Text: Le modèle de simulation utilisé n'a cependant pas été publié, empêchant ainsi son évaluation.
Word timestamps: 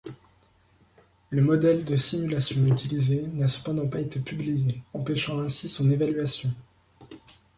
Le 1.29 1.43
modèle 1.43 1.85
de 1.85 1.95
simulation 1.95 2.65
utilisé 2.65 3.21
n'a 3.35 3.45
cependant 3.47 3.87
pas 3.87 3.99
été 4.01 4.19
publié, 4.19 4.81
empêchant 4.95 5.39
ainsi 5.39 5.69
son 5.69 5.91
évaluation. 5.91 6.49